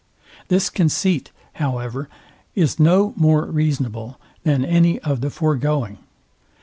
[0.47, 2.09] This conceit, however,
[2.55, 5.99] is no more reasonable than any of the foregoing.